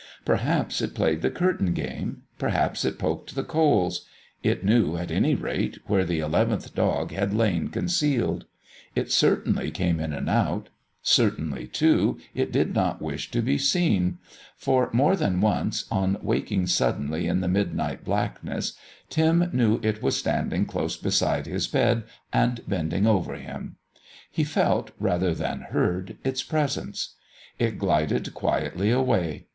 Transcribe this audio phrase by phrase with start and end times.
[0.25, 4.07] Perhaps it played the curtain game, perhaps it poked the coals;
[4.41, 8.45] it knew, at any rate, where the eleventh dog had lain concealed.
[8.95, 10.69] It certainly came in and out;
[11.03, 14.17] certainly, too, it did not wish to be seen.
[14.57, 18.73] For, more than once, on waking suddenly in the midnight blackness,
[19.11, 23.75] Tim knew it was standing close beside his bed and bending over him.
[24.31, 27.13] He felt, rather than heard, its presence.
[27.59, 29.45] It glided quietly away.